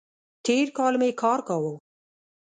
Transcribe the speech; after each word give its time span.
تېر 0.45 0.65
کال 0.77 0.93
می 1.01 1.11
کار 1.21 1.39
کاوو 1.47 1.73